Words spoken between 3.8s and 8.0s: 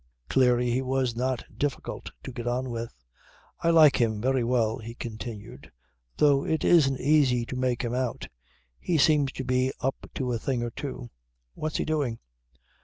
him, very well," he continued, "though it isn't easy to make him